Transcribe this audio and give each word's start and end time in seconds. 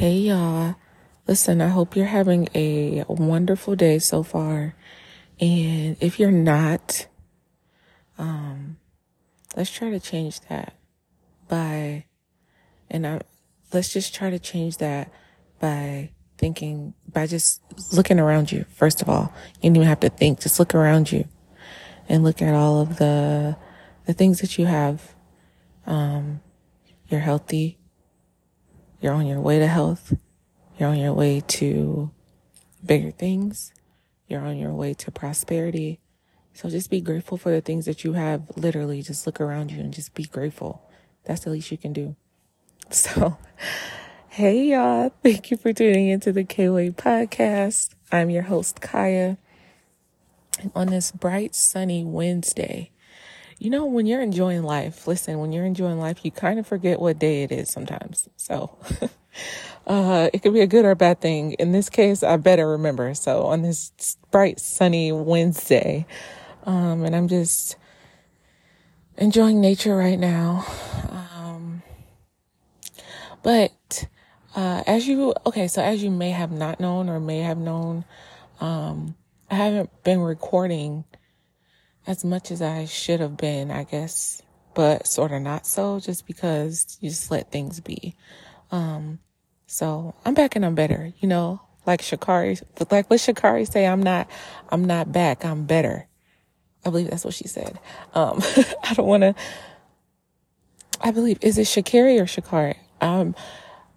Hey 0.00 0.16
y'all. 0.16 0.76
Listen, 1.28 1.60
I 1.60 1.68
hope 1.68 1.94
you're 1.94 2.06
having 2.06 2.48
a 2.54 3.04
wonderful 3.06 3.76
day 3.76 3.98
so 3.98 4.22
far. 4.22 4.74
And 5.38 5.98
if 6.00 6.18
you're 6.18 6.30
not, 6.30 7.06
um, 8.16 8.78
let's 9.54 9.70
try 9.70 9.90
to 9.90 10.00
change 10.00 10.40
that 10.48 10.72
by, 11.48 12.06
and 12.90 13.06
I, 13.06 13.20
let's 13.74 13.92
just 13.92 14.14
try 14.14 14.30
to 14.30 14.38
change 14.38 14.78
that 14.78 15.12
by 15.58 16.12
thinking, 16.38 16.94
by 17.06 17.26
just 17.26 17.60
looking 17.92 18.18
around 18.18 18.50
you. 18.50 18.64
First 18.70 19.02
of 19.02 19.10
all, 19.10 19.34
you 19.60 19.68
don't 19.68 19.76
even 19.76 19.88
have 19.88 20.00
to 20.00 20.08
think, 20.08 20.40
just 20.40 20.58
look 20.58 20.74
around 20.74 21.12
you 21.12 21.28
and 22.08 22.24
look 22.24 22.40
at 22.40 22.54
all 22.54 22.80
of 22.80 22.96
the, 22.96 23.54
the 24.06 24.14
things 24.14 24.40
that 24.40 24.56
you 24.56 24.64
have. 24.64 25.14
Um, 25.84 26.40
you're 27.06 27.20
healthy. 27.20 27.79
You're 29.00 29.14
on 29.14 29.26
your 29.26 29.40
way 29.40 29.58
to 29.58 29.66
health. 29.66 30.14
You're 30.78 30.90
on 30.90 30.98
your 30.98 31.14
way 31.14 31.40
to 31.40 32.10
bigger 32.84 33.10
things. 33.10 33.72
You're 34.28 34.42
on 34.42 34.58
your 34.58 34.72
way 34.72 34.94
to 34.94 35.10
prosperity. 35.10 36.00
So 36.54 36.68
just 36.68 36.90
be 36.90 37.00
grateful 37.00 37.38
for 37.38 37.50
the 37.50 37.60
things 37.60 37.86
that 37.86 38.04
you 38.04 38.14
have. 38.14 38.42
Literally, 38.56 39.02
just 39.02 39.26
look 39.26 39.40
around 39.40 39.70
you 39.72 39.80
and 39.80 39.92
just 39.92 40.14
be 40.14 40.24
grateful. 40.24 40.82
That's 41.24 41.44
the 41.44 41.50
least 41.50 41.70
you 41.70 41.78
can 41.78 41.92
do. 41.92 42.16
So, 42.92 43.38
hey 44.30 44.64
y'all. 44.64 45.12
Thank 45.22 45.52
you 45.52 45.56
for 45.56 45.72
tuning 45.72 46.08
into 46.08 46.32
the 46.32 46.42
K-Way 46.42 46.90
podcast. 46.90 47.90
I'm 48.10 48.30
your 48.30 48.42
host, 48.42 48.80
Kaya. 48.80 49.38
And 50.60 50.72
on 50.74 50.88
this 50.88 51.12
bright, 51.12 51.54
sunny 51.54 52.04
Wednesday, 52.04 52.90
you 53.60 53.68
know, 53.68 53.84
when 53.84 54.06
you're 54.06 54.22
enjoying 54.22 54.62
life, 54.62 55.06
listen, 55.06 55.38
when 55.38 55.52
you're 55.52 55.66
enjoying 55.66 55.98
life, 55.98 56.24
you 56.24 56.30
kind 56.30 56.58
of 56.58 56.66
forget 56.66 56.98
what 56.98 57.18
day 57.18 57.42
it 57.42 57.52
is 57.52 57.70
sometimes. 57.70 58.26
So, 58.36 58.78
uh, 59.86 60.30
it 60.32 60.42
could 60.42 60.54
be 60.54 60.62
a 60.62 60.66
good 60.66 60.86
or 60.86 60.94
bad 60.94 61.20
thing. 61.20 61.52
In 61.52 61.70
this 61.72 61.90
case, 61.90 62.22
I 62.22 62.38
better 62.38 62.66
remember. 62.66 63.12
So 63.12 63.44
on 63.44 63.60
this 63.60 64.16
bright, 64.30 64.60
sunny 64.60 65.12
Wednesday, 65.12 66.06
um, 66.64 67.04
and 67.04 67.14
I'm 67.14 67.28
just 67.28 67.76
enjoying 69.18 69.60
nature 69.60 69.94
right 69.94 70.18
now. 70.18 70.64
Um, 71.10 71.82
but, 73.42 74.06
uh, 74.56 74.84
as 74.86 75.06
you, 75.06 75.34
okay, 75.44 75.68
so 75.68 75.82
as 75.82 76.02
you 76.02 76.10
may 76.10 76.30
have 76.30 76.50
not 76.50 76.80
known 76.80 77.10
or 77.10 77.20
may 77.20 77.40
have 77.40 77.58
known, 77.58 78.06
um, 78.58 79.16
I 79.50 79.56
haven't 79.56 80.02
been 80.02 80.20
recording 80.20 81.04
as 82.06 82.24
much 82.24 82.50
as 82.50 82.62
I 82.62 82.86
should 82.86 83.20
have 83.20 83.36
been, 83.36 83.70
I 83.70 83.84
guess, 83.84 84.42
but 84.74 85.06
sort 85.06 85.32
of 85.32 85.42
not 85.42 85.66
so 85.66 86.00
just 86.00 86.26
because 86.26 86.98
you 87.00 87.10
just 87.10 87.30
let 87.30 87.50
things 87.50 87.80
be. 87.80 88.14
Um, 88.70 89.18
so 89.66 90.14
I'm 90.24 90.34
back 90.34 90.56
and 90.56 90.64
I'm 90.64 90.74
better, 90.74 91.12
you 91.20 91.28
know, 91.28 91.60
like 91.86 92.02
Sha'Carri, 92.02 92.62
like 92.90 93.08
what 93.08 93.20
Sha'Carri 93.20 93.70
say, 93.70 93.86
I'm 93.86 94.02
not, 94.02 94.28
I'm 94.70 94.84
not 94.84 95.12
back, 95.12 95.44
I'm 95.44 95.64
better. 95.64 96.06
I 96.84 96.90
believe 96.90 97.10
that's 97.10 97.24
what 97.24 97.34
she 97.34 97.48
said. 97.48 97.78
Um, 98.14 98.40
I 98.84 98.94
don't 98.94 99.06
want 99.06 99.22
to, 99.22 99.34
I 101.00 101.10
believe, 101.10 101.38
is 101.42 101.58
it 101.58 101.66
Sha'Carri 101.66 102.20
or 102.20 102.24
Sha'Carri? 102.24 102.76
Um, 103.00 103.34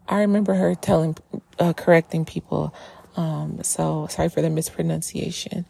I 0.08 0.22
remember 0.22 0.54
her 0.54 0.76
telling, 0.76 1.18
uh, 1.60 1.74
correcting 1.74 2.26
people. 2.26 2.74
Um, 3.16 3.60
so 3.64 4.08
sorry 4.10 4.30
for 4.30 4.42
the 4.42 4.50
mispronunciation. 4.50 5.66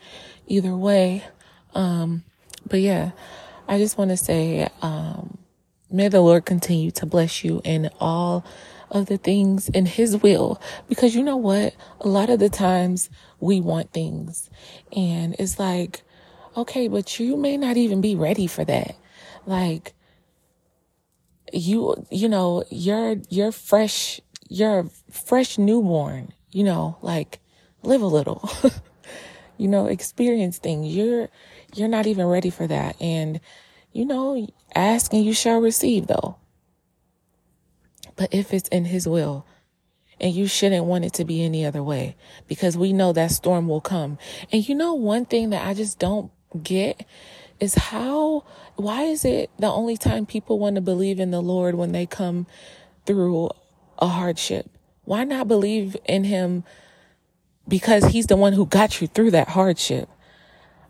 Either 0.47 0.75
way, 0.75 1.23
um, 1.73 2.23
but 2.67 2.81
yeah, 2.81 3.11
I 3.67 3.77
just 3.77 3.97
want 3.97 4.11
to 4.11 4.17
say, 4.17 4.69
um, 4.81 5.38
may 5.91 6.07
the 6.07 6.21
Lord 6.21 6.45
continue 6.45 6.91
to 6.91 7.05
bless 7.05 7.43
you 7.43 7.61
in 7.63 7.89
all 7.99 8.45
of 8.91 9.07
the 9.07 9.17
things 9.17 9.69
in 9.69 9.85
His 9.85 10.17
will. 10.17 10.61
Because 10.88 11.16
you 11.16 11.23
know 11.23 11.38
what? 11.38 11.75
A 12.01 12.07
lot 12.07 12.29
of 12.29 12.39
the 12.39 12.49
times 12.49 13.09
we 13.39 13.59
want 13.59 13.91
things 13.91 14.49
and 14.95 15.35
it's 15.39 15.59
like, 15.59 16.03
okay, 16.55 16.88
but 16.88 17.19
you 17.19 17.35
may 17.35 17.57
not 17.57 17.78
even 17.78 18.01
be 18.01 18.16
ready 18.16 18.47
for 18.47 18.63
that. 18.63 18.95
Like, 19.45 19.94
you, 21.51 22.06
you 22.09 22.29
know, 22.29 22.63
you're, 22.69 23.17
you're 23.29 23.51
fresh, 23.51 24.22
you're 24.50 24.89
fresh 25.12 25.57
newborn, 25.57 26.33
you 26.51 26.63
know, 26.63 26.97
like 27.01 27.39
live 27.81 28.01
a 28.01 28.07
little, 28.07 28.50
you 29.57 29.67
know, 29.67 29.88
experience 29.88 30.59
things. 30.59 30.95
You're, 30.95 31.29
you're 31.75 31.88
not 31.88 32.07
even 32.07 32.25
ready 32.28 32.50
for 32.50 32.67
that. 32.67 33.01
And, 33.01 33.39
you 33.91 34.06
know, 34.06 34.47
ask 34.75 35.13
and 35.13 35.25
you 35.25 35.34
shall 35.34 35.59
receive 35.59 36.07
though. 36.07 36.38
But 38.16 38.34
if 38.34 38.53
it's 38.53 38.69
in 38.69 38.85
his 38.85 39.07
will, 39.07 39.45
and 40.19 40.33
you 40.33 40.47
shouldn't 40.47 40.85
want 40.85 41.03
it 41.06 41.13
to 41.13 41.25
be 41.25 41.44
any 41.44 41.66
other 41.66 41.83
way 41.83 42.16
because 42.47 42.78
we 42.78 42.94
know 42.94 43.12
that 43.13 43.31
storm 43.31 43.67
will 43.67 43.81
come. 43.81 44.17
And 44.51 44.67
you 44.67 44.75
know, 44.75 44.94
one 44.94 45.25
thing 45.25 45.50
that 45.50 45.67
I 45.67 45.73
just 45.73 46.00
don't 46.00 46.31
get 46.62 47.06
is 47.59 47.75
how, 47.75 48.45
why 48.75 49.03
is 49.03 49.25
it 49.25 49.50
the 49.59 49.67
only 49.67 49.97
time 49.97 50.25
people 50.25 50.59
want 50.59 50.75
to 50.75 50.81
believe 50.81 51.19
in 51.19 51.31
the 51.31 51.41
Lord 51.41 51.75
when 51.75 51.91
they 51.91 52.06
come 52.06 52.47
through 53.06 53.50
a 54.00 54.07
hardship? 54.07 54.69
Why 55.03 55.23
not 55.23 55.47
believe 55.47 55.97
in 56.06 56.23
him 56.23 56.63
because 57.67 58.06
he's 58.06 58.28
the 58.28 58.38
one 58.38 58.53
who 58.53 58.66
got 58.66 59.01
you 59.01 59.07
through 59.07 59.31
that 59.31 59.50
hardship? 59.50 60.09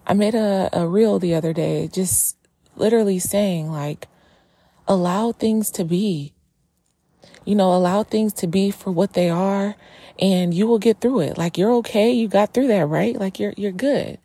I 0.05 0.13
made 0.13 0.35
a, 0.35 0.69
a 0.73 0.87
reel 0.87 1.19
the 1.19 1.35
other 1.35 1.53
day, 1.53 1.87
just 1.87 2.37
literally 2.75 3.19
saying 3.19 3.71
like, 3.71 4.07
allow 4.87 5.31
things 5.31 5.69
to 5.71 5.85
be. 5.85 6.33
You 7.45 7.55
know, 7.55 7.73
allow 7.73 8.03
things 8.03 8.33
to 8.33 8.47
be 8.47 8.71
for 8.71 8.91
what 8.91 9.13
they 9.13 9.29
are 9.29 9.75
and 10.19 10.53
you 10.53 10.67
will 10.67 10.79
get 10.79 11.01
through 11.01 11.21
it. 11.21 11.37
Like 11.37 11.57
you're 11.57 11.73
okay. 11.73 12.11
You 12.11 12.27
got 12.27 12.53
through 12.53 12.67
that, 12.67 12.85
right? 12.87 13.15
Like 13.15 13.39
you're, 13.39 13.53
you're 13.57 13.71
good. 13.71 14.19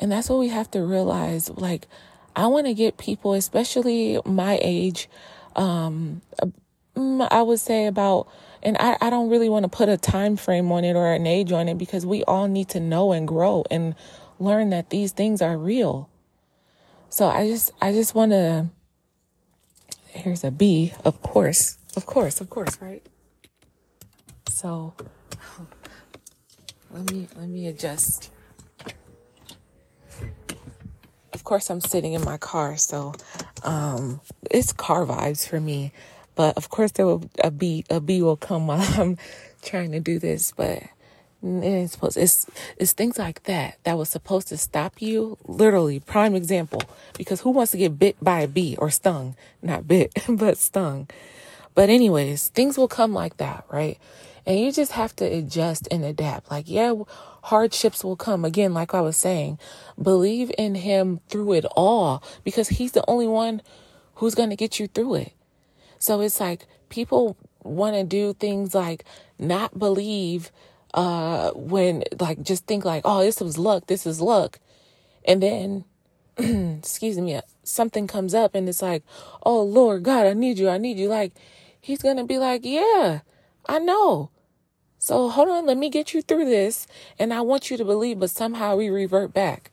And 0.00 0.12
that's 0.12 0.28
what 0.28 0.38
we 0.38 0.48
have 0.48 0.70
to 0.72 0.82
realize. 0.82 1.48
Like, 1.50 1.86
I 2.34 2.48
want 2.48 2.66
to 2.66 2.74
get 2.74 2.98
people, 2.98 3.32
especially 3.32 4.20
my 4.24 4.58
age, 4.60 5.08
um, 5.54 6.20
mm, 6.94 7.26
I 7.30 7.42
would 7.42 7.60
say 7.60 7.86
about, 7.86 8.28
and 8.66 8.76
I, 8.80 8.96
I 9.00 9.10
don't 9.10 9.30
really 9.30 9.48
want 9.48 9.62
to 9.62 9.68
put 9.68 9.88
a 9.88 9.96
time 9.96 10.36
frame 10.36 10.72
on 10.72 10.84
it 10.84 10.96
or 10.96 11.12
an 11.12 11.24
age 11.24 11.52
on 11.52 11.68
it 11.68 11.78
because 11.78 12.04
we 12.04 12.24
all 12.24 12.48
need 12.48 12.68
to 12.70 12.80
know 12.80 13.12
and 13.12 13.26
grow 13.26 13.64
and 13.70 13.94
learn 14.40 14.70
that 14.70 14.90
these 14.90 15.12
things 15.12 15.40
are 15.40 15.56
real. 15.56 16.10
So 17.08 17.28
I 17.28 17.46
just, 17.46 17.70
I 17.80 17.92
just 17.92 18.16
want 18.16 18.32
to, 18.32 18.66
here's 20.08 20.42
a 20.42 20.50
B, 20.50 20.92
of 21.04 21.22
course, 21.22 21.78
of 21.94 22.06
course, 22.06 22.40
of 22.40 22.50
course, 22.50 22.82
right? 22.82 23.06
So 24.48 24.94
let 26.90 27.08
me, 27.12 27.28
let 27.36 27.48
me 27.48 27.68
adjust. 27.68 28.32
Of 31.32 31.44
course, 31.44 31.70
I'm 31.70 31.80
sitting 31.80 32.14
in 32.14 32.24
my 32.24 32.36
car, 32.36 32.76
so 32.76 33.14
um, 33.62 34.20
it's 34.50 34.72
car 34.72 35.06
vibes 35.06 35.46
for 35.48 35.60
me. 35.60 35.92
But 36.36 36.56
of 36.56 36.68
course, 36.68 36.92
there 36.92 37.06
will 37.06 37.28
a 37.42 37.50
bee 37.50 37.84
a 37.90 38.00
bee 38.00 38.22
will 38.22 38.36
come 38.36 38.68
while 38.68 38.80
I'm 39.00 39.18
trying 39.62 39.90
to 39.92 40.00
do 40.00 40.20
this. 40.20 40.52
But 40.56 40.84
it 41.42 41.64
ain't 41.64 41.90
supposed. 41.90 42.16
It's 42.16 42.46
it's 42.76 42.92
things 42.92 43.18
like 43.18 43.42
that 43.44 43.78
that 43.82 43.98
was 43.98 44.08
supposed 44.08 44.48
to 44.48 44.56
stop 44.56 45.02
you. 45.02 45.38
Literally, 45.46 45.98
prime 45.98 46.36
example. 46.36 46.82
Because 47.16 47.40
who 47.40 47.50
wants 47.50 47.72
to 47.72 47.78
get 47.78 47.98
bit 47.98 48.16
by 48.22 48.40
a 48.40 48.48
bee 48.48 48.76
or 48.78 48.90
stung? 48.90 49.34
Not 49.62 49.88
bit, 49.88 50.12
but 50.28 50.58
stung. 50.58 51.08
But 51.74 51.90
anyways, 51.90 52.48
things 52.48 52.78
will 52.78 52.88
come 52.88 53.12
like 53.12 53.36
that, 53.38 53.64
right? 53.70 53.98
And 54.46 54.60
you 54.60 54.72
just 54.72 54.92
have 54.92 55.14
to 55.16 55.24
adjust 55.24 55.88
and 55.90 56.04
adapt. 56.04 56.50
Like, 56.50 56.66
yeah, 56.68 56.94
hardships 57.42 58.04
will 58.04 58.16
come. 58.16 58.44
Again, 58.44 58.72
like 58.72 58.94
I 58.94 59.00
was 59.00 59.16
saying, 59.16 59.58
believe 60.00 60.52
in 60.56 60.76
him 60.76 61.20
through 61.28 61.52
it 61.54 61.64
all 61.76 62.22
because 62.44 62.68
he's 62.68 62.92
the 62.92 63.04
only 63.08 63.26
one 63.26 63.60
who's 64.16 64.34
going 64.34 64.50
to 64.50 64.56
get 64.56 64.78
you 64.78 64.86
through 64.86 65.16
it. 65.16 65.32
So 65.98 66.20
it's 66.20 66.40
like 66.40 66.66
people 66.88 67.36
want 67.62 67.96
to 67.96 68.04
do 68.04 68.32
things 68.34 68.74
like 68.74 69.04
not 69.38 69.78
believe 69.78 70.52
uh 70.94 71.50
when 71.52 72.04
like 72.20 72.42
just 72.42 72.66
think 72.66 72.84
like, 72.84 73.02
"Oh, 73.04 73.20
this 73.22 73.40
was 73.40 73.58
luck. 73.58 73.86
This 73.86 74.06
is 74.06 74.20
luck." 74.20 74.58
And 75.24 75.42
then 75.42 75.84
excuse 76.78 77.18
me, 77.18 77.40
something 77.64 78.06
comes 78.06 78.34
up 78.34 78.54
and 78.54 78.68
it's 78.68 78.82
like, 78.82 79.02
"Oh, 79.42 79.62
Lord 79.62 80.02
God, 80.04 80.26
I 80.26 80.32
need 80.34 80.58
you. 80.58 80.68
I 80.68 80.78
need 80.78 80.98
you." 80.98 81.08
Like 81.08 81.32
he's 81.80 82.02
going 82.02 82.16
to 82.18 82.24
be 82.24 82.38
like, 82.38 82.62
"Yeah, 82.64 83.20
I 83.68 83.78
know." 83.78 84.30
So 84.98 85.28
hold 85.28 85.48
on, 85.48 85.66
let 85.66 85.76
me 85.76 85.88
get 85.88 86.14
you 86.14 86.22
through 86.22 86.46
this. 86.46 86.86
And 87.18 87.32
I 87.32 87.40
want 87.40 87.70
you 87.70 87.76
to 87.76 87.84
believe, 87.84 88.18
but 88.18 88.30
somehow 88.30 88.76
we 88.76 88.88
revert 88.88 89.32
back. 89.32 89.70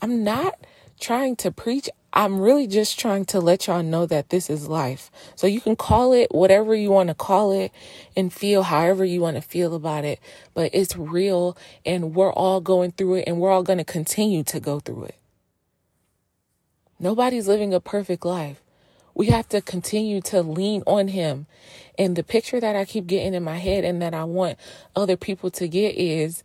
I'm 0.00 0.24
not 0.24 0.54
trying 1.00 1.36
to 1.36 1.50
preach. 1.50 1.88
I'm 2.12 2.40
really 2.40 2.66
just 2.66 2.98
trying 2.98 3.26
to 3.26 3.40
let 3.40 3.66
y'all 3.66 3.82
know 3.82 4.06
that 4.06 4.30
this 4.30 4.48
is 4.48 4.68
life. 4.68 5.10
So 5.34 5.46
you 5.46 5.60
can 5.60 5.76
call 5.76 6.14
it 6.14 6.28
whatever 6.30 6.74
you 6.74 6.90
want 6.90 7.08
to 7.08 7.14
call 7.14 7.52
it 7.52 7.72
and 8.16 8.32
feel 8.32 8.62
however 8.62 9.04
you 9.04 9.20
want 9.20 9.36
to 9.36 9.42
feel 9.42 9.74
about 9.74 10.04
it. 10.04 10.18
But 10.54 10.70
it's 10.72 10.96
real 10.96 11.58
and 11.84 12.14
we're 12.14 12.32
all 12.32 12.60
going 12.60 12.92
through 12.92 13.16
it 13.16 13.24
and 13.26 13.38
we're 13.38 13.50
all 13.50 13.62
going 13.62 13.78
to 13.78 13.84
continue 13.84 14.42
to 14.44 14.60
go 14.60 14.80
through 14.80 15.04
it. 15.04 15.16
Nobody's 16.98 17.46
living 17.46 17.74
a 17.74 17.80
perfect 17.80 18.24
life. 18.24 18.62
We 19.14 19.26
have 19.26 19.48
to 19.50 19.60
continue 19.60 20.20
to 20.22 20.42
lean 20.42 20.82
on 20.86 21.08
him. 21.08 21.46
And 21.98 22.16
the 22.16 22.22
picture 22.22 22.60
that 22.60 22.76
I 22.76 22.84
keep 22.84 23.06
getting 23.06 23.34
in 23.34 23.42
my 23.42 23.58
head 23.58 23.84
and 23.84 24.00
that 24.00 24.14
I 24.14 24.24
want 24.24 24.58
other 24.94 25.16
people 25.16 25.50
to 25.52 25.68
get 25.68 25.94
is 25.96 26.42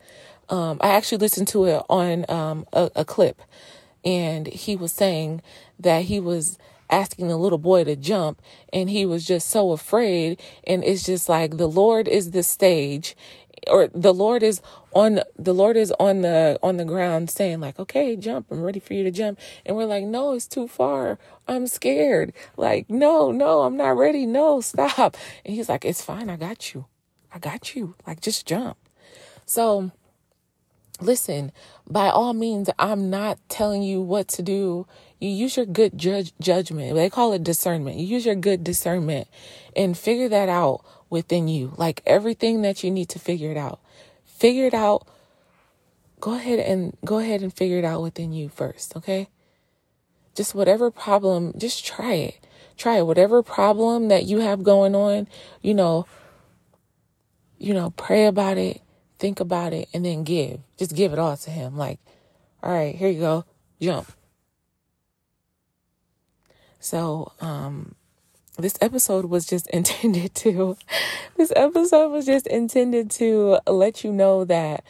um, 0.49 0.77
I 0.81 0.89
actually 0.89 1.19
listened 1.19 1.47
to 1.49 1.65
it 1.65 1.83
on 1.89 2.25
um, 2.29 2.65
a, 2.73 2.91
a 2.97 3.05
clip, 3.05 3.41
and 4.03 4.47
he 4.47 4.75
was 4.75 4.91
saying 4.91 5.41
that 5.79 6.03
he 6.03 6.19
was 6.19 6.57
asking 6.89 7.29
the 7.29 7.37
little 7.37 7.57
boy 7.57 7.83
to 7.83 7.95
jump 7.95 8.41
and 8.73 8.89
he 8.89 9.05
was 9.05 9.25
just 9.25 9.49
so 9.49 9.71
afraid 9.71 10.39
and 10.65 10.83
it's 10.83 11.03
just 11.03 11.29
like 11.29 11.57
the 11.57 11.67
lord 11.67 12.07
is 12.07 12.31
the 12.31 12.43
stage 12.43 13.15
or 13.67 13.87
the 13.93 14.13
lord 14.13 14.43
is 14.43 14.61
on 14.93 15.21
the 15.37 15.53
lord 15.53 15.77
is 15.77 15.93
on 15.99 16.21
the 16.21 16.59
on 16.61 16.77
the 16.77 16.83
ground 16.85 17.29
saying 17.29 17.59
like 17.61 17.79
okay 17.79 18.15
jump 18.15 18.45
i'm 18.51 18.61
ready 18.61 18.79
for 18.79 18.93
you 18.93 19.03
to 19.03 19.11
jump. 19.11 19.39
And 19.65 19.77
we're 19.77 19.85
like 19.85 20.03
no 20.03 20.33
it's 20.33 20.47
too 20.47 20.67
far. 20.67 21.17
I'm 21.47 21.67
scared. 21.67 22.33
Like 22.57 22.89
no 22.89 23.31
no 23.31 23.61
i'm 23.61 23.77
not 23.77 23.97
ready. 23.97 24.25
No 24.25 24.61
stop. 24.61 25.15
And 25.45 25.55
he's 25.55 25.69
like 25.69 25.85
it's 25.85 26.03
fine. 26.03 26.29
I 26.29 26.35
got 26.35 26.73
you. 26.73 26.85
I 27.33 27.39
got 27.39 27.75
you. 27.75 27.95
Like 28.05 28.21
just 28.21 28.45
jump. 28.45 28.77
So 29.45 29.91
listen, 31.01 31.51
by 31.89 32.09
all 32.09 32.33
means, 32.33 32.69
I'm 32.79 33.09
not 33.09 33.39
telling 33.49 33.83
you 33.83 34.01
what 34.01 34.27
to 34.29 34.41
do. 34.41 34.87
You 35.19 35.29
use 35.29 35.57
your 35.57 35.65
good 35.65 35.97
judge 35.97 36.33
judgment. 36.39 36.95
They 36.95 37.09
call 37.09 37.33
it 37.33 37.43
discernment. 37.43 37.97
You 37.97 38.05
use 38.05 38.25
your 38.25 38.35
good 38.35 38.63
discernment 38.63 39.27
and 39.75 39.97
figure 39.97 40.29
that 40.29 40.49
out 40.49 40.85
within 41.09 41.47
you. 41.47 41.73
Like 41.77 42.01
everything 42.05 42.61
that 42.61 42.83
you 42.83 42.91
need 42.91 43.09
to 43.09 43.19
figure 43.19 43.51
it 43.51 43.57
out. 43.57 43.79
Figure 44.25 44.65
it 44.65 44.73
out. 44.73 45.07
Go 46.19 46.33
ahead 46.33 46.59
and 46.59 46.95
go 47.03 47.17
ahead 47.17 47.41
and 47.41 47.53
figure 47.53 47.79
it 47.79 47.85
out 47.85 48.01
within 48.01 48.31
you 48.31 48.47
first, 48.49 48.95
okay? 48.95 49.27
Just 50.35 50.55
whatever 50.55 50.91
problem, 50.91 51.53
just 51.57 51.85
try 51.85 52.13
it. 52.13 52.47
Try 52.77 52.97
it. 52.97 53.05
Whatever 53.07 53.43
problem 53.43 54.07
that 54.07 54.25
you 54.25 54.39
have 54.39 54.63
going 54.63 54.95
on, 54.95 55.27
you 55.61 55.73
know, 55.73 56.05
you 57.57 57.73
know, 57.73 57.91
pray 57.91 58.25
about 58.25 58.57
it 58.57 58.81
think 59.21 59.39
about 59.39 59.71
it, 59.71 59.87
and 59.93 60.03
then 60.03 60.23
give. 60.23 60.59
Just 60.77 60.95
give 60.95 61.13
it 61.13 61.19
all 61.19 61.37
to 61.37 61.51
him. 61.51 61.77
Like, 61.77 61.99
all 62.61 62.73
right, 62.73 62.95
here 62.95 63.09
you 63.09 63.19
go, 63.19 63.45
jump. 63.79 64.11
So, 66.79 67.31
um, 67.39 67.93
this 68.57 68.75
episode 68.81 69.25
was 69.25 69.45
just 69.45 69.67
intended 69.73 70.33
to, 70.35 70.75
this 71.37 71.53
episode 71.55 72.09
was 72.09 72.25
just 72.25 72.47
intended 72.47 73.11
to 73.11 73.59
let 73.67 74.03
you 74.03 74.11
know 74.11 74.43
that 74.45 74.83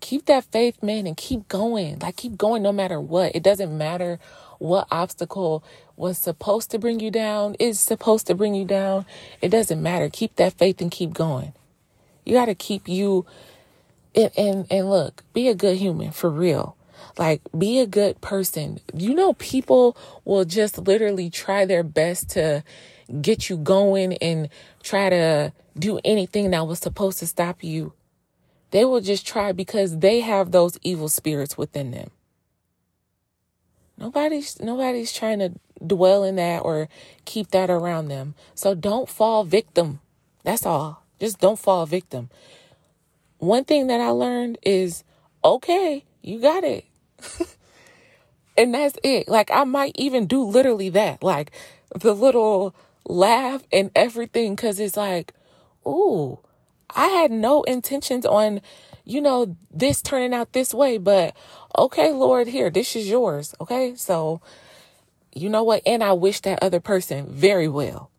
keep 0.00 0.26
that 0.26 0.44
faith, 0.44 0.80
man, 0.82 1.06
and 1.06 1.16
keep 1.16 1.48
going. 1.48 1.98
Like, 1.98 2.16
keep 2.16 2.36
going 2.36 2.62
no 2.62 2.72
matter 2.72 3.00
what. 3.00 3.34
It 3.34 3.42
doesn't 3.42 3.76
matter 3.76 4.20
what 4.58 4.86
obstacle 4.90 5.64
was 5.96 6.16
supposed 6.16 6.70
to 6.70 6.78
bring 6.78 7.00
you 7.00 7.10
down, 7.10 7.56
is 7.58 7.80
supposed 7.80 8.28
to 8.28 8.34
bring 8.34 8.54
you 8.54 8.64
down. 8.64 9.04
It 9.40 9.48
doesn't 9.48 9.82
matter. 9.82 10.08
Keep 10.08 10.36
that 10.36 10.52
faith 10.52 10.80
and 10.80 10.90
keep 10.90 11.12
going. 11.12 11.54
You 12.24 12.34
got 12.34 12.46
to 12.46 12.54
keep 12.54 12.88
you 12.88 13.26
and, 14.14 14.30
and, 14.36 14.66
and 14.70 14.90
look, 14.90 15.24
be 15.32 15.48
a 15.48 15.54
good 15.54 15.76
human 15.76 16.12
for 16.12 16.30
real. 16.30 16.76
Like, 17.18 17.42
be 17.56 17.80
a 17.80 17.86
good 17.86 18.20
person. 18.20 18.80
You 18.94 19.14
know, 19.14 19.34
people 19.34 19.96
will 20.24 20.44
just 20.44 20.78
literally 20.78 21.30
try 21.30 21.64
their 21.64 21.82
best 21.82 22.30
to 22.30 22.64
get 23.20 23.48
you 23.48 23.56
going 23.56 24.14
and 24.14 24.48
try 24.82 25.10
to 25.10 25.52
do 25.78 26.00
anything 26.04 26.50
that 26.50 26.66
was 26.66 26.78
supposed 26.78 27.18
to 27.18 27.26
stop 27.26 27.62
you. 27.62 27.92
They 28.70 28.84
will 28.84 29.00
just 29.00 29.26
try 29.26 29.52
because 29.52 29.98
they 29.98 30.20
have 30.20 30.50
those 30.50 30.78
evil 30.82 31.08
spirits 31.08 31.56
within 31.58 31.90
them. 31.90 32.10
Nobody's 33.96 34.60
nobody's 34.60 35.12
trying 35.12 35.38
to 35.38 35.52
dwell 35.84 36.24
in 36.24 36.34
that 36.36 36.62
or 36.62 36.88
keep 37.24 37.52
that 37.52 37.70
around 37.70 38.08
them. 38.08 38.34
So 38.56 38.74
don't 38.74 39.08
fall 39.08 39.44
victim. 39.44 40.00
That's 40.42 40.66
all. 40.66 41.04
Just 41.20 41.38
don't 41.38 41.58
fall 41.58 41.86
victim 41.86 42.30
one 43.44 43.64
thing 43.64 43.86
that 43.88 44.00
I 44.00 44.08
learned 44.08 44.58
is 44.62 45.04
okay, 45.44 46.04
you 46.22 46.40
got 46.40 46.64
it. 46.64 46.84
and 48.56 48.74
that's 48.74 48.98
it. 49.02 49.28
Like 49.28 49.50
I 49.50 49.64
might 49.64 49.92
even 49.96 50.26
do 50.26 50.42
literally 50.42 50.88
that. 50.90 51.22
Like 51.22 51.50
the 51.94 52.14
little 52.14 52.74
laugh 53.06 53.62
and 53.72 53.90
everything 53.94 54.56
cuz 54.56 54.80
it's 54.80 54.96
like, 54.96 55.32
"Ooh, 55.86 56.38
I 56.90 57.08
had 57.08 57.30
no 57.30 57.62
intentions 57.64 58.24
on 58.26 58.60
you 59.04 59.20
know 59.20 59.56
this 59.70 60.00
turning 60.00 60.32
out 60.32 60.52
this 60.52 60.72
way, 60.72 60.98
but 60.98 61.36
okay, 61.76 62.12
Lord, 62.12 62.48
here, 62.48 62.70
this 62.70 62.96
is 62.96 63.08
yours, 63.08 63.54
okay? 63.60 63.94
So 63.96 64.40
you 65.34 65.48
know 65.48 65.64
what? 65.64 65.82
And 65.84 66.02
I 66.02 66.12
wish 66.12 66.40
that 66.40 66.62
other 66.62 66.80
person 66.80 67.26
very 67.28 67.68
well. 67.68 68.10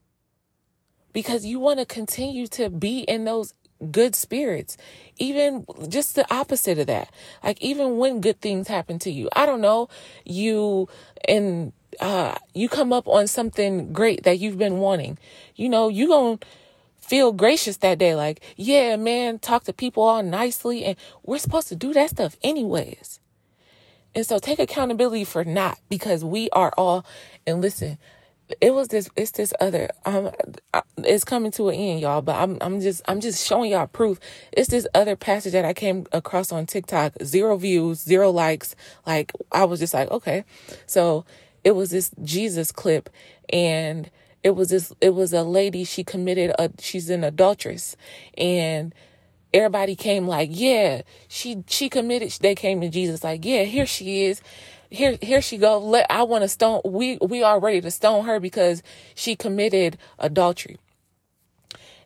Because 1.13 1.45
you 1.45 1.59
want 1.59 1.79
to 1.79 1.85
continue 1.85 2.45
to 2.47 2.69
be 2.69 2.99
in 2.99 3.23
those 3.23 3.53
good 3.91 4.15
spirits. 4.15 4.77
Even 5.17 5.65
just 5.89 6.15
the 6.15 6.31
opposite 6.33 6.79
of 6.79 6.87
that. 6.87 7.09
Like 7.43 7.61
even 7.61 7.97
when 7.97 8.21
good 8.21 8.41
things 8.41 8.67
happen 8.67 8.99
to 8.99 9.11
you. 9.11 9.29
I 9.33 9.45
don't 9.45 9.61
know, 9.61 9.89
you 10.23 10.89
and 11.27 11.73
uh 11.99 12.35
you 12.53 12.67
come 12.67 12.91
up 12.91 13.07
on 13.07 13.27
something 13.27 13.93
great 13.93 14.23
that 14.23 14.39
you've 14.39 14.57
been 14.57 14.77
wanting. 14.77 15.17
You 15.55 15.69
know, 15.69 15.87
you 15.87 16.07
going 16.07 16.37
to 16.39 16.47
feel 16.99 17.31
gracious 17.31 17.77
that 17.77 17.99
day 17.99 18.15
like, 18.15 18.41
yeah, 18.55 18.95
man, 18.95 19.39
talk 19.39 19.63
to 19.65 19.73
people 19.73 20.03
all 20.03 20.23
nicely 20.23 20.83
and 20.83 20.97
we're 21.23 21.37
supposed 21.37 21.67
to 21.69 21.75
do 21.75 21.93
that 21.93 22.09
stuff 22.09 22.37
anyways. 22.43 23.19
And 24.15 24.25
so 24.25 24.39
take 24.39 24.59
accountability 24.59 25.25
for 25.25 25.43
not 25.43 25.77
because 25.89 26.23
we 26.23 26.49
are 26.51 26.73
all 26.77 27.05
and 27.45 27.61
listen, 27.61 27.97
it 28.61 28.73
was 28.73 28.89
this 28.89 29.09
it's 29.15 29.31
this 29.31 29.53
other 29.59 29.89
um 30.05 30.29
it's 30.99 31.23
coming 31.23 31.51
to 31.51 31.69
an 31.69 31.75
end 31.75 31.99
y'all 31.99 32.21
but 32.21 32.35
i'm 32.35 32.57
i'm 32.61 32.79
just 32.79 33.01
i'm 33.07 33.19
just 33.19 33.45
showing 33.45 33.71
y'all 33.71 33.87
proof. 33.87 34.19
It's 34.51 34.69
this 34.69 34.87
other 34.93 35.15
passage 35.15 35.53
that 35.53 35.65
i 35.65 35.73
came 35.73 36.05
across 36.11 36.51
on 36.51 36.65
tiktok 36.65 37.13
zero 37.23 37.57
views 37.57 37.99
zero 37.99 38.31
likes. 38.31 38.75
Like 39.05 39.31
i 39.51 39.65
was 39.65 39.79
just 39.79 39.93
like 39.93 40.11
okay. 40.11 40.45
So 40.85 41.25
it 41.63 41.75
was 41.75 41.89
this 41.89 42.11
jesus 42.23 42.71
clip 42.71 43.09
and 43.49 44.09
it 44.43 44.55
was 44.55 44.69
this 44.69 44.93
it 45.01 45.15
was 45.15 45.33
a 45.33 45.43
lady 45.43 45.83
she 45.83 46.03
committed 46.03 46.51
a 46.59 46.69
she's 46.79 47.09
an 47.09 47.23
adulteress 47.23 47.97
and 48.37 48.93
everybody 49.53 49.95
came 49.95 50.27
like 50.27 50.49
yeah 50.51 51.01
she 51.27 51.63
she 51.67 51.89
committed 51.89 52.31
they 52.41 52.53
came 52.53 52.81
to 52.81 52.89
jesus 52.89 53.23
like 53.23 53.43
yeah 53.43 53.63
here 53.63 53.85
she 53.85 54.25
is 54.25 54.41
here 54.89 55.17
here 55.21 55.41
she 55.41 55.57
go. 55.57 55.79
Let 55.79 56.05
i 56.09 56.23
want 56.23 56.43
to 56.43 56.47
stone 56.47 56.81
we 56.85 57.17
we 57.17 57.43
are 57.43 57.59
ready 57.59 57.81
to 57.81 57.91
stone 57.91 58.25
her 58.25 58.39
because 58.39 58.83
she 59.13 59.35
committed 59.35 59.97
adultery. 60.19 60.77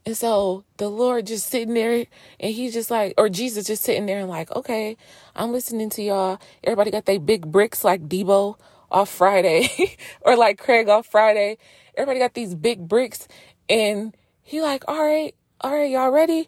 And 0.06 0.16
so 0.16 0.64
the 0.78 0.90
lord 0.90 1.28
just 1.28 1.48
sitting 1.48 1.74
there 1.74 2.06
and 2.40 2.54
he's 2.54 2.74
just 2.74 2.90
like 2.90 3.14
or 3.18 3.30
jesus 3.30 3.68
just 3.68 3.84
sitting 3.84 4.06
there 4.06 4.20
and 4.20 4.30
like 4.30 4.50
okay 4.56 4.98
i'm 5.36 5.52
listening 5.52 5.90
to 5.92 6.02
y'all. 6.02 6.40
Everybody 6.64 6.92
got 6.92 7.06
their 7.06 7.20
big 7.20 7.52
bricks 7.52 7.84
like 7.84 8.08
Deebo 8.08 8.58
off 8.92 9.10
friday 9.10 9.70
or 10.22 10.36
like 10.36 10.58
craig 10.58 10.90
off 10.90 11.06
friday. 11.06 11.58
Everybody 11.96 12.20
got 12.20 12.34
these 12.34 12.56
big 12.56 12.88
bricks 12.88 13.28
and 13.68 14.16
he 14.42 14.62
like 14.62 14.84
all 14.88 15.04
right 15.04 15.36
all 15.62 15.74
right 15.74 15.92
y'all 15.92 16.12
ready? 16.12 16.48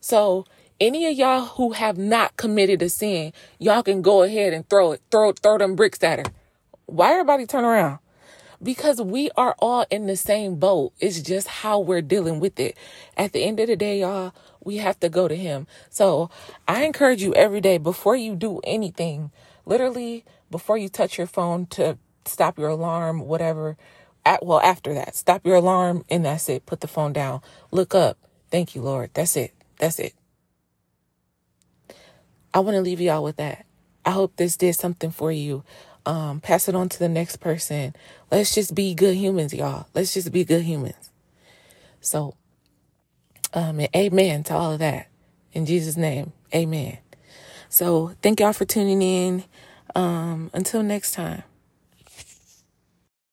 So 0.00 0.44
any 0.80 1.06
of 1.06 1.14
y'all 1.16 1.42
who 1.44 1.72
have 1.72 1.98
not 1.98 2.36
committed 2.36 2.80
a 2.82 2.88
sin, 2.88 3.32
y'all 3.58 3.82
can 3.82 4.00
go 4.02 4.22
ahead 4.22 4.54
and 4.54 4.68
throw 4.68 4.92
it, 4.92 5.02
throw, 5.10 5.32
throw 5.32 5.58
them 5.58 5.76
bricks 5.76 6.02
at 6.02 6.20
her. 6.20 6.32
Why 6.86 7.12
everybody 7.12 7.46
turn 7.46 7.64
around? 7.64 7.98
Because 8.62 9.00
we 9.00 9.30
are 9.36 9.54
all 9.58 9.86
in 9.90 10.06
the 10.06 10.16
same 10.16 10.56
boat. 10.56 10.92
It's 10.98 11.20
just 11.20 11.48
how 11.48 11.80
we're 11.80 12.02
dealing 12.02 12.40
with 12.40 12.58
it. 12.58 12.76
At 13.16 13.32
the 13.32 13.44
end 13.44 13.60
of 13.60 13.68
the 13.68 13.76
day, 13.76 14.00
y'all, 14.00 14.34
we 14.64 14.78
have 14.78 14.98
to 15.00 15.08
go 15.08 15.28
to 15.28 15.36
him. 15.36 15.66
So 15.90 16.30
I 16.66 16.84
encourage 16.84 17.22
you 17.22 17.34
every 17.34 17.60
day 17.60 17.78
before 17.78 18.16
you 18.16 18.34
do 18.34 18.60
anything, 18.64 19.30
literally 19.66 20.24
before 20.50 20.78
you 20.78 20.88
touch 20.88 21.18
your 21.18 21.26
phone 21.26 21.66
to 21.66 21.98
stop 22.24 22.58
your 22.58 22.70
alarm, 22.70 23.20
whatever. 23.20 23.76
At, 24.26 24.44
well, 24.44 24.60
after 24.60 24.92
that, 24.94 25.16
stop 25.16 25.46
your 25.46 25.56
alarm 25.56 26.04
and 26.10 26.24
that's 26.24 26.48
it. 26.48 26.66
Put 26.66 26.80
the 26.80 26.88
phone 26.88 27.12
down. 27.12 27.40
Look 27.70 27.94
up. 27.94 28.18
Thank 28.50 28.74
you, 28.74 28.82
Lord. 28.82 29.10
That's 29.14 29.36
it. 29.36 29.54
That's 29.78 29.98
it. 29.98 30.14
I 32.52 32.60
want 32.60 32.74
to 32.74 32.80
leave 32.80 33.00
y'all 33.00 33.22
with 33.22 33.36
that. 33.36 33.64
I 34.04 34.10
hope 34.12 34.36
this 34.36 34.56
did 34.56 34.74
something 34.74 35.10
for 35.10 35.30
you. 35.30 35.62
Um, 36.06 36.40
pass 36.40 36.68
it 36.68 36.74
on 36.74 36.88
to 36.88 36.98
the 36.98 37.08
next 37.08 37.36
person. 37.36 37.94
Let's 38.30 38.54
just 38.54 38.74
be 38.74 38.94
good 38.94 39.16
humans, 39.16 39.52
y'all. 39.52 39.86
Let's 39.94 40.14
just 40.14 40.32
be 40.32 40.44
good 40.44 40.62
humans. 40.62 41.10
So, 42.00 42.34
um, 43.52 43.80
amen 43.94 44.44
to 44.44 44.54
all 44.54 44.72
of 44.72 44.78
that. 44.78 45.08
In 45.52 45.66
Jesus' 45.66 45.96
name, 45.96 46.32
amen. 46.54 46.98
So, 47.68 48.14
thank 48.22 48.40
y'all 48.40 48.52
for 48.52 48.64
tuning 48.64 49.02
in. 49.02 49.44
Um, 49.94 50.50
until 50.54 50.82
next 50.82 51.12
time. 51.12 51.42